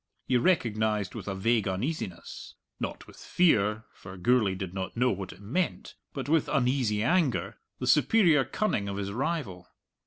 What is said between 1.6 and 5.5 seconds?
uneasiness not with fear, for Gourlay did not know what it